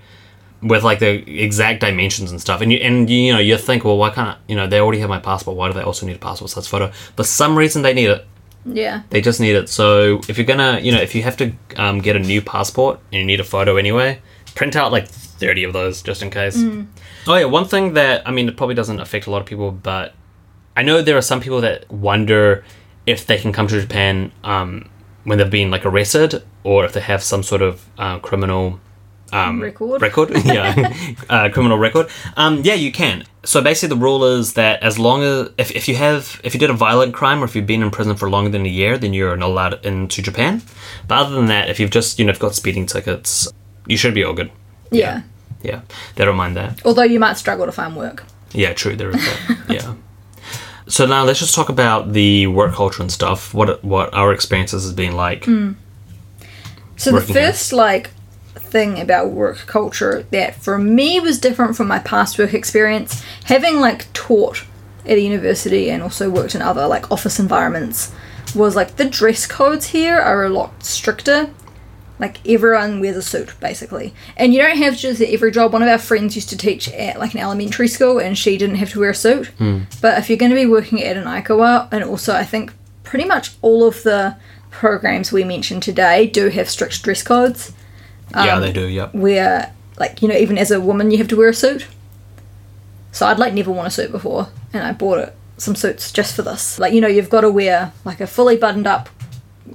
[0.63, 1.11] With like the
[1.43, 4.57] exact dimensions and stuff, and you and you know you think, well, why can't you
[4.57, 5.59] know they already have my passport?
[5.59, 6.91] Why do they also need a passport size photo?
[7.17, 8.27] For some reason, they need it.
[8.65, 9.03] Yeah.
[9.11, 9.69] They just need it.
[9.69, 12.99] So if you're gonna, you know, if you have to um, get a new passport
[13.13, 14.21] and you need a photo anyway,
[14.55, 16.63] print out like 30 of those just in case.
[17.27, 19.71] Oh yeah, one thing that I mean, it probably doesn't affect a lot of people,
[19.71, 20.15] but
[20.77, 22.65] I know there are some people that wonder
[23.07, 24.89] if they can come to Japan um,
[25.25, 28.81] when they've been like arrested or if they have some sort of uh, criminal
[29.33, 30.01] um, Record.
[30.01, 30.95] Record, yeah,
[31.29, 32.09] uh, criminal record.
[32.37, 33.25] Um, yeah, you can.
[33.45, 36.61] So basically, the rule is that as long as if, if you have if you
[36.61, 38.97] did a violent crime or if you've been in prison for longer than a year,
[38.97, 40.63] then you're not allowed into Japan.
[41.09, 43.53] But other than that, if you've just you know got speeding tickets,
[43.87, 44.51] you should be all good.
[44.91, 45.23] Yeah.
[45.63, 45.81] Yeah,
[46.17, 46.85] they don't mind that.
[46.85, 48.25] Although you might struggle to find work.
[48.53, 48.97] Yeah, true.
[48.97, 49.65] There is that.
[49.69, 49.95] yeah.
[50.87, 53.55] So now let's just talk about the work culture and stuff.
[53.55, 55.47] What what our experiences has been like.
[55.47, 55.73] Hmm.
[56.97, 57.47] So the Working here.
[57.47, 58.11] first like
[58.55, 63.81] thing about work culture that for me was different from my past work experience, having
[63.81, 64.65] like taught
[65.07, 68.13] at a university and also worked in other like office environments,
[68.55, 71.51] was like the dress codes here are a lot stricter.
[72.19, 75.73] Like everyone wears a suit basically, and you don't have to just at every job.
[75.73, 78.77] One of our friends used to teach at like an elementary school, and she didn't
[78.77, 79.49] have to wear a suit.
[79.59, 79.83] Hmm.
[80.01, 82.73] But if you're going to be working at an eikaiwa, and also I think
[83.03, 84.37] pretty much all of the
[84.71, 87.73] programs we mentioned today do have strict dress codes
[88.33, 88.89] yeah, they um, do.
[88.89, 89.15] Yep.
[89.15, 91.87] where like you know even as a woman you have to wear a suit
[93.13, 96.35] so i'd like never worn a suit before and i bought it some suits just
[96.35, 99.09] for this like you know you've got to wear like a fully buttoned up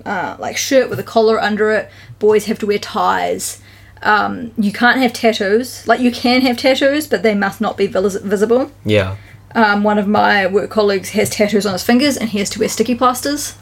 [0.06, 3.62] uh, like shirt with a collar under it boys have to wear ties
[4.02, 7.88] um, you can't have tattoos like you can have tattoos but they must not be
[7.88, 9.17] vis- visible Yeah.
[9.56, 12.60] um, one of my work colleagues has tattoos on his fingers and he has to
[12.60, 13.56] wear sticky plasters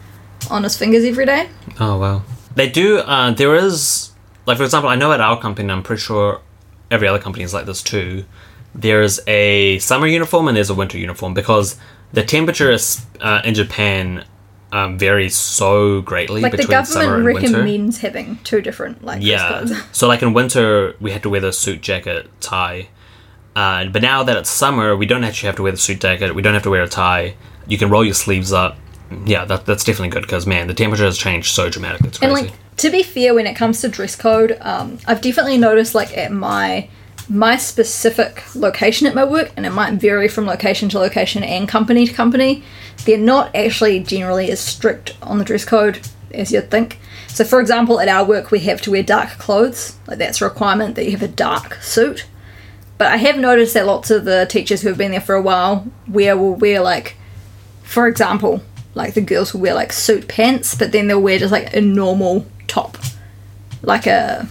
[0.51, 2.23] on his fingers every day Oh wow.
[2.55, 2.97] They do.
[2.99, 4.11] Uh, there is
[4.47, 6.41] like for example, I know at our company, I'm pretty sure
[6.89, 8.25] every other company is like this too.
[8.73, 11.77] There's a summer uniform and there's a winter uniform because
[12.13, 14.25] the temperature is, uh, in Japan
[14.71, 17.57] um, varies so greatly like the between summer government and winter.
[17.57, 19.65] recommends having two different like Yeah.
[19.91, 22.89] so like in winter, we had to wear the suit jacket tie.
[23.55, 26.35] Uh, but now that it's summer, we don't actually have to wear the suit jacket.
[26.35, 27.35] We don't have to wear a tie.
[27.65, 28.77] You can roll your sleeves up.
[29.25, 32.09] Yeah, that, that's definitely good because man, the temperature has changed so dramatically.
[32.09, 35.57] It's And like to be fair, when it comes to dress code, um, I've definitely
[35.57, 36.89] noticed like at my
[37.29, 41.67] my specific location at my work, and it might vary from location to location and
[41.67, 42.63] company to company.
[43.05, 45.99] They're not actually generally as strict on the dress code
[46.33, 46.99] as you'd think.
[47.27, 49.95] So, for example, at our work, we have to wear dark clothes.
[50.07, 52.25] Like that's a requirement that you have a dark suit.
[52.97, 55.41] But I have noticed that lots of the teachers who have been there for a
[55.41, 57.15] while wear will wear like,
[57.83, 58.61] for example,
[58.95, 61.81] like the girls will wear like suit pants, but then they'll wear just like a
[61.81, 62.97] normal top,
[63.83, 64.47] like a.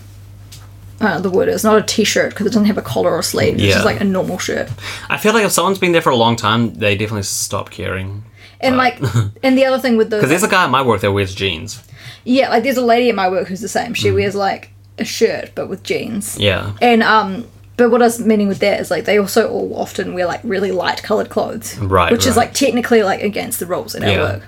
[0.98, 3.10] I don't know the word is not a t-shirt because it doesn't have a collar
[3.10, 3.54] or sleeve.
[3.54, 3.72] It's Yeah.
[3.74, 4.70] just like a normal shirt.
[5.10, 8.22] I feel like if someone's been there for a long time, they definitely stop caring.
[8.60, 8.98] And like,
[9.42, 11.34] and the other thing with those, Because there's a guy at my work that wears
[11.34, 11.82] jeans.
[12.24, 13.94] yeah, like there's a lady at my work who's the same.
[13.94, 16.38] She wears like a shirt but with jeans.
[16.38, 16.72] Yeah.
[16.80, 20.14] And um, but what I was meaning with that is like they also all often
[20.14, 23.94] wear like really light colored clothes, Right, Which is like technically like against the rules
[23.94, 24.18] our Yeah.
[24.20, 24.42] work.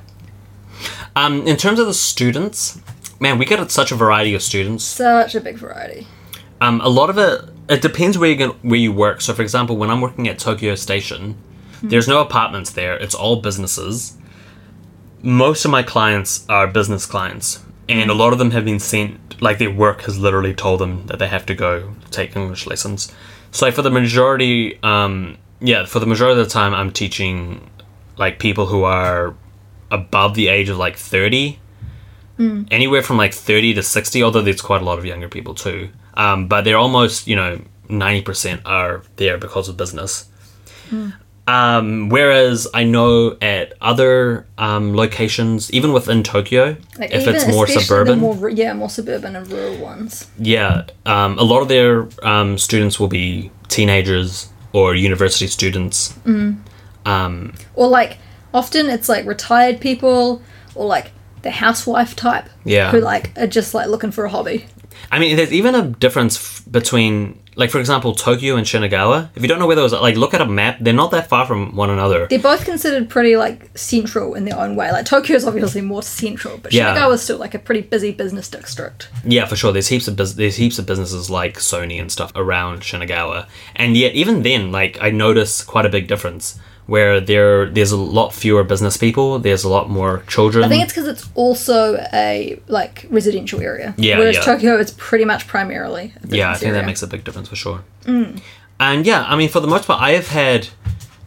[1.17, 2.79] Um, in terms of the students,
[3.21, 4.85] man, we get such a variety of students.
[4.85, 6.07] Such a big variety.
[6.61, 9.21] Um, a lot of it, it depends where you going where you work.
[9.21, 11.37] So, for example, when I'm working at Tokyo Station,
[11.83, 12.97] there's no apartments there.
[12.97, 14.17] It's all businesses.
[15.23, 19.41] Most of my clients are business clients, and a lot of them have been sent.
[19.43, 23.13] Like their work has literally told them that they have to go take English lessons.
[23.51, 27.71] So, for the majority, um, yeah, for the majority of the time, I'm teaching
[28.17, 29.35] like people who are
[29.91, 31.59] above the age of like 30
[32.71, 35.89] anywhere from like 30 to 60 although there's quite a lot of younger people too
[36.15, 40.29] um, but they're almost you know 90% are there because of business
[41.55, 47.47] um, whereas i know at other um, locations even within tokyo Like if even it's
[47.49, 50.13] more suburban more, yeah, more suburban and rural ones.
[50.39, 51.91] yeah um, a lot of their
[52.23, 56.15] um, students will be teenagers or university students
[57.07, 58.19] um, Or like
[58.53, 60.43] often it's like retired people
[60.75, 62.47] or like the housewife type.
[62.65, 62.91] Yeah.
[62.91, 64.67] Who like are just like looking for a hobby.
[65.11, 69.29] I mean, there's even a difference f- between, like, for example, Tokyo and Shinagawa.
[69.35, 70.79] If you don't know where those are, like, look at a map.
[70.81, 72.27] They're not that far from one another.
[72.29, 74.91] They're both considered pretty like central in their own way.
[74.93, 76.95] Like Tokyo is obviously more central, but Yeah.
[76.97, 79.09] Shinagawa's still like a pretty busy business district.
[79.25, 79.73] Yeah, for sure.
[79.73, 83.97] There's heaps of bus- there's heaps of businesses like Sony and stuff around Shinagawa, and
[83.97, 86.59] yet even then, like, I notice quite a big difference
[86.89, 89.39] where there there's a lot fewer business people.
[89.39, 90.65] There's a lot more children.
[90.65, 93.95] I think it's because it's also a like residential area.
[93.99, 94.43] Yeah, Whereas yeah.
[94.43, 96.15] Tokyo is pretty much primarily.
[96.25, 97.85] A yeah, I think that makes a big difference for sure.
[98.05, 98.41] Mm.
[98.81, 100.69] And yeah, I mean, for the most part, I have had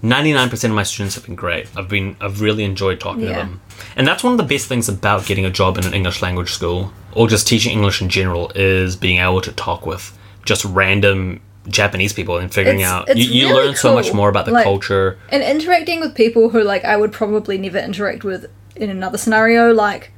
[0.04, 1.68] 99% of my students have been great.
[1.78, 3.62] I've been, I've really enjoyed talking to them.
[3.96, 6.52] And that's one of the best things about getting a job in an English language
[6.52, 11.42] school or just teaching English in general is being able to talk with just random
[11.68, 13.10] Japanese people and figuring It's- out.
[13.10, 15.18] it's You, you really learn so much more about the Like- culture.
[15.30, 19.72] and interacting with people who like I would probably never interact with in another scenario,
[19.74, 20.12] like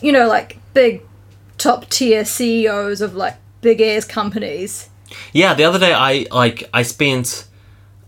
[0.00, 1.02] you know, like big
[1.58, 4.88] top tier CEOs of like big ass companies.
[5.32, 7.44] Yeah, the other day I like I spent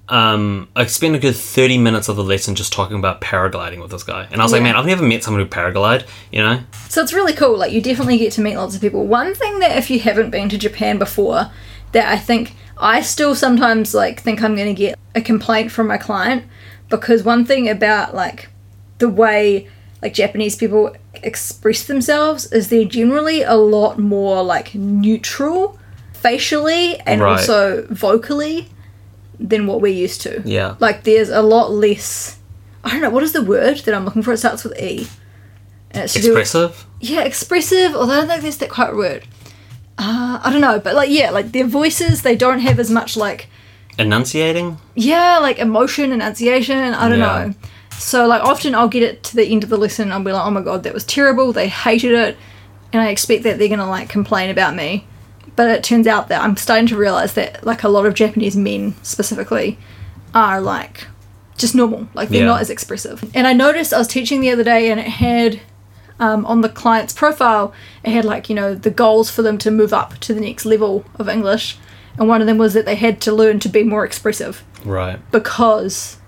[0.09, 3.91] um I spent a good 30 minutes of the lesson just talking about paragliding with
[3.91, 4.27] this guy.
[4.31, 6.61] And I was like, man, I've never met someone who paraglide, you know?
[6.89, 7.57] So it's really cool.
[7.57, 9.07] Like you definitely get to meet lots of people.
[9.07, 11.51] One thing that if you haven't been to Japan before,
[11.95, 15.87] that I think I still sometimes like think I'm going to get a complaint from
[15.87, 16.45] my client
[16.91, 18.51] because one thing about like
[18.99, 19.69] the way
[20.03, 25.79] like Japanese people express themselves is they're generally a lot more like neutral
[26.13, 27.39] facially and Right.
[27.41, 28.69] also vocally
[29.39, 30.43] than what we're used to.
[30.45, 30.77] Yeah.
[30.81, 32.39] Like there's a lot less
[32.85, 34.33] I don't know, what is the word that I'm looking for?
[34.33, 35.07] It starts with E.
[35.93, 36.85] And it's do with- Expressive?
[37.01, 39.25] yeah, expressive, although I don't think that's that quite word.
[39.99, 43.17] Uh, I don't know, but like, yeah, like their voices, they don't have as much
[43.17, 43.49] like,
[43.99, 44.79] Enunciating?
[44.97, 47.47] yeah, like emotion, enunciation, I don't Yeah.
[47.47, 47.55] know.
[47.97, 50.33] So, like, often I'll get it to the end of the lesson and I'll be
[50.33, 52.37] like, oh my god, that was terrible, they hated it,
[52.93, 55.07] and I expect that they're gonna like complain about me.
[55.57, 58.57] But it turns out that I'm starting to realize that, like, a lot of Japanese
[58.57, 59.79] men specifically
[60.35, 61.07] are like
[61.57, 62.47] just normal, like, they're Yeah.
[62.47, 63.25] not as expressive.
[63.33, 65.61] And I noticed I was teaching the other day and it had
[66.19, 67.73] um, on the client's profile,
[68.05, 70.65] it had like, you know, the goals for them to move up to the next
[70.65, 71.77] level of English.
[72.19, 75.19] And one of them was that they had to learn to be more expressive Right.
[75.33, 76.19] because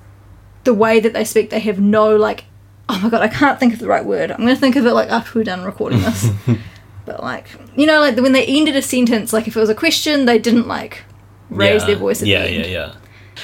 [0.64, 2.44] the way that they speak, they have no, like,
[2.88, 4.30] oh my god, I can't think of the right word.
[4.32, 6.28] I'm going to think of it like after we're done recording this.
[7.04, 9.74] but like, you know, like when they ended a sentence, like if it was a
[9.74, 11.04] question, they didn't like
[11.50, 11.86] raise yeah.
[11.86, 12.66] their voice at yeah, the end.
[12.66, 12.94] Yeah, yeah,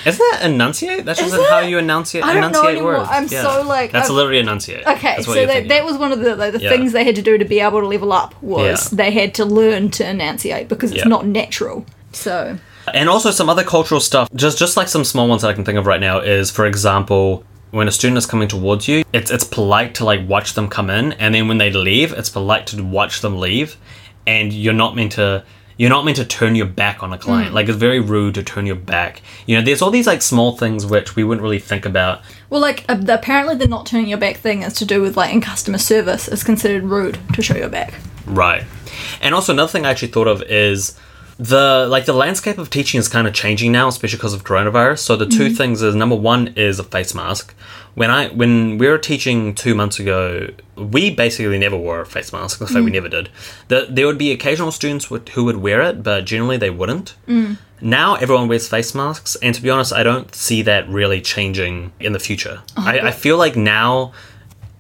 [0.07, 1.05] Isn't that enunciate?
[1.05, 2.99] That's just how you enunciate I don't know enunciate anymore.
[2.99, 3.09] words.
[3.11, 3.43] I'm Yeah.
[3.43, 4.87] so, like, That's I've- literally enunciate.
[4.87, 6.71] Okay, so that, that was one of the like, the Yeah.
[6.71, 8.97] things they had to do to be able to level up was Yeah.
[8.97, 11.85] they had to learn to enunciate because it's not natural.
[12.13, 12.59] So
[12.93, 15.65] And also some other cultural stuff, just just like some small ones that I can
[15.65, 19.31] think of right now is, for example, when a student is coming towards you, it's
[19.31, 22.67] it's polite to like watch them come in, and then when they leave, it's polite
[22.69, 23.77] to watch them leave,
[24.27, 25.43] and you're not meant to.
[25.83, 27.49] You're not meant to turn your back on a client.
[27.49, 27.55] Hmm.
[27.57, 29.21] Like it's very rude to turn your back.
[29.47, 32.23] You know, there's all these like small things which we wouldn't really think about.
[32.51, 35.35] well, like uh, apparently the not turning your back thing is to do with like
[35.35, 37.95] in customer service is considered rude to show your back.
[38.27, 38.63] Right.
[39.21, 40.97] And also another thing I actually thought of is
[41.39, 45.01] the like the landscape of teaching is kind of changing now, especially because of coronavirus.
[45.01, 45.55] So the 2 mm-hmm.
[45.55, 47.55] things is number one is a face mask.
[47.95, 52.33] When I when we were teaching two months ago, we basically never wore a face
[52.33, 52.61] mask.
[52.61, 52.95] In fact, we mm.
[52.95, 53.29] never did.
[53.69, 57.15] The, there would be occasional students would, who would wear it, but generally they wouldn't.
[57.29, 57.59] Mm.
[57.83, 61.93] Now everyone wears face masks, and to be honest, I don't see that really changing
[62.01, 62.63] in the future.
[62.77, 64.13] Oh, I, I feel like now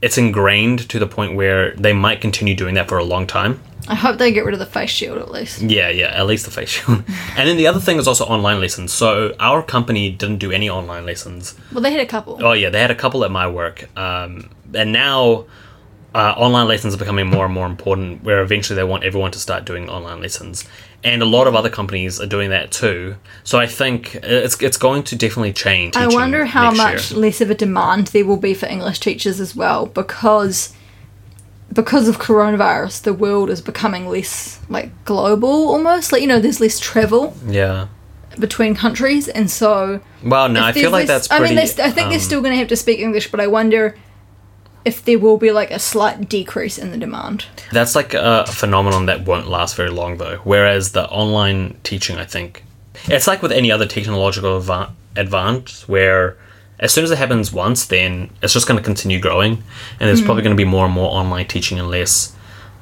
[0.00, 3.60] it's ingrained to the point where they might continue doing that for a long time.
[3.88, 5.60] I hope they get rid of the face shield at least.
[5.60, 7.04] Yeah, yeah, at least the face shield.
[7.36, 8.92] and then the other thing is also online lessons.
[8.92, 11.56] So our company didn't do any online lessons.
[11.72, 12.38] Well, they had a couple.
[12.44, 15.46] Oh yeah, they had a couple at my work, um, and now
[16.14, 19.38] uh, online lessons are becoming more and more important, where eventually they want everyone to
[19.38, 20.68] start doing online lessons.
[21.04, 23.16] And a lot of other companies are doing that too.
[23.42, 25.96] So I think it's, it's going to definitely change.
[25.96, 27.20] I wonder how much year.
[27.20, 30.72] less of a demand there will be for English teachers as well because
[31.72, 36.60] because of coronavirus the world is becoming less like global almost like you know there's
[36.60, 37.86] less travel Yeah.
[38.38, 41.66] between countries and so Well, no, I feel there's like less- that's I mean I
[41.66, 43.94] think um, they're still going to have to speak English but I wonder
[44.84, 47.44] if there will be like a slight decrease in the demand.
[47.70, 50.38] That's like a phenomenon that won't last very long, though.
[50.42, 52.64] Whereas the online teaching, I think,
[53.04, 56.36] it's like with any other technological adva- advance, where
[56.82, 59.52] as soon as it happens once, then it's just going to continue growing,
[60.00, 62.34] and there's probably going to be more and more online teaching and less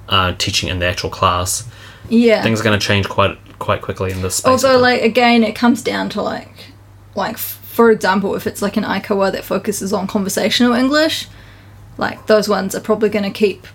[0.09, 1.69] uh, teaching in the actual class.
[2.09, 2.43] Yeah.
[2.43, 4.65] Things are going to change quite quite quickly in this space.
[4.65, 6.73] Although, like again, it comes down to like,
[7.15, 11.29] like for example, if it's like an eikaiwa that focuses on conversational English,
[11.99, 13.67] like those ones are probably going to keep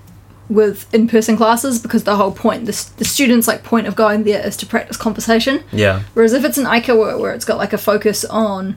[0.49, 4.45] with in-person classes because the whole point, the, the students' like point of going there
[4.45, 5.63] is to practice conversation.
[5.71, 8.76] yeah, Whereas if it's an eikaiwa where it's got like a focus on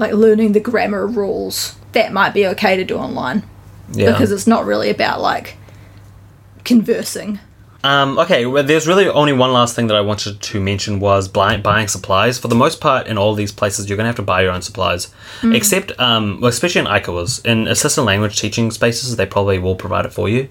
[0.00, 3.44] like learning the grammar rules, that might be okay to do online
[3.92, 4.10] yeah.
[4.10, 5.56] because it's not really about like
[6.64, 7.38] conversing.
[7.82, 11.28] Um, okay, well, there's really only one last thing that I wanted to mention was
[11.28, 12.38] buy, buying supplies.
[12.38, 14.52] For the most part, in all these places, you're going to have to buy your
[14.52, 15.12] own supplies.
[15.42, 17.44] Except, um, well, especially in eikaiwas.
[17.46, 20.50] In assistant language teaching spaces, they probably will provide it for you.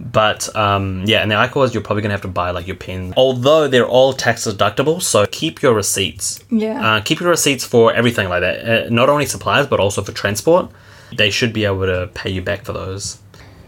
[0.00, 2.76] But um, yeah, in the eikaiwas, you're probably going to have to buy like your
[2.76, 3.12] pen.
[3.16, 6.40] Although they're all tax deductible, so keep your receipts.
[6.50, 6.96] Yeah.
[6.96, 8.86] Uh, keep your receipts for everything like that.
[8.86, 10.70] Uh, not only supplies, but also for transport.
[11.16, 13.18] They should be able to pay you back for those.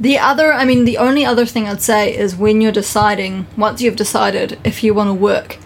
[0.01, 3.83] The other, I mean, the only other thing I'd say is when you're deciding, once
[3.83, 5.59] you've decided if you want to work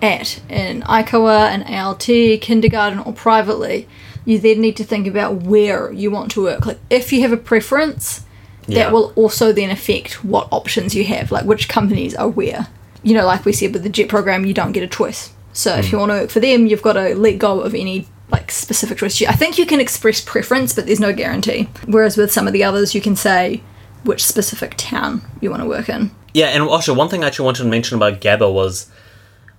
[0.00, 3.86] at an eikaiwa, an ALT, kindergarten, or privately,
[4.24, 6.66] you then need to think about where you want to work.
[6.66, 8.24] Like, if you have a preference,
[8.68, 8.84] Yeah.
[8.84, 12.68] that will also then affect what options you have, like which companies are where.
[13.02, 15.32] You know, like we said with the JET program, you don't get a choice.
[15.52, 15.92] So if hmm.
[15.92, 18.98] you want to work for them, you've got to let go of any like specific
[18.98, 19.20] choice.
[19.22, 21.68] I think you can express preference, but there's no guarantee.
[21.86, 23.62] Whereas with some of the others, you can say
[24.04, 26.10] which specific town you want to work in.
[26.34, 28.90] Yeah, and also one thing I actually wanted to mention about GABA was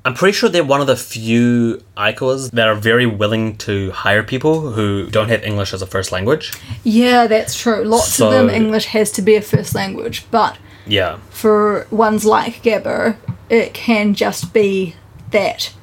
[0.06, 4.24] I'm pretty sure they're one of the few eikaiwas that are very willing to hire
[4.24, 6.54] people who don't have English as a first language.
[6.84, 7.84] Yeah, that's true.
[7.84, 11.18] Lots of them English has to be a first language, but Yeah.
[11.30, 13.18] for ones like GABA,
[13.50, 14.96] it can just be
[15.32, 15.74] that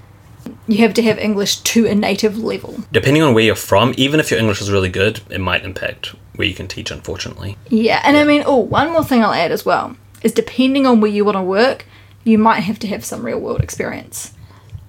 [0.66, 2.84] you have to have English to a native level.
[2.92, 6.14] Depending on where you're from, even if your English is really good, it might impact
[6.36, 7.56] where you can teach, unfortunately.
[7.68, 11.00] Yeah, and I mean, oh, one more thing I'll add as well is depending on
[11.00, 11.84] where you want to work,
[12.26, 14.34] you might have to have some real world experience.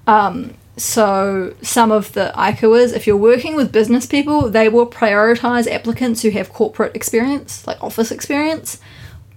[0.07, 5.71] Um, so some of the eikaiwas, if you're working with business people, they will prioritize
[5.71, 8.79] applicants who have corporate experience, like office experience,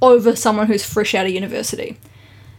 [0.02, 1.98] over someone who's fresh out of university.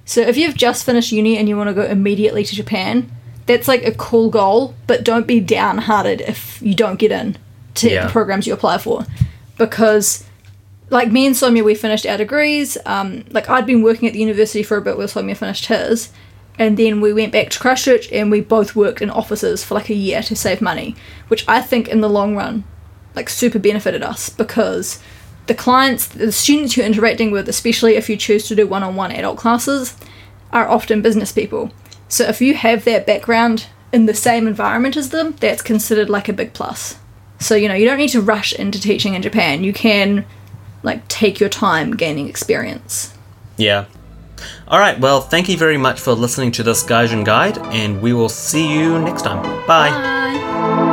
[0.06, 3.12] So if you've just finished uni and you want to go immediately to Japan,
[3.48, 7.38] that's like a cool goal, but don't be downhearted if you don't get in
[7.76, 8.06] to Yeah.
[8.06, 9.06] the programs you apply for.
[9.58, 10.24] Because
[10.92, 12.78] like me and Sonia, we finished our degrees.
[12.86, 16.12] Um, like I'd been working at the university for a bit while Sonia finished hers,
[16.60, 19.90] and then we went back to Christchurch and we both worked in offices for like
[19.90, 20.96] a year to save money,
[21.30, 22.66] which I think in the long run,
[23.16, 25.02] like super benefited us because
[25.48, 29.38] the clients, the students you're interacting with, especially if you choose to do one-on-one adult
[29.38, 29.98] classes,
[30.52, 31.72] are often business people.
[32.10, 36.28] So if you have that background in the same environment as them, that's considered like
[36.28, 36.98] a big plus.
[37.40, 39.64] So you know you don't need to rush into teaching in Japan.
[39.64, 40.26] You can
[40.84, 43.14] like take your time gaining experience.
[43.58, 43.86] Yeah.
[44.68, 48.14] All right, well, thank you very much for listening to this Gaijin Guide, and we
[48.14, 49.44] will see you next time.
[49.68, 49.92] Bye.
[49.92, 50.91] Bye.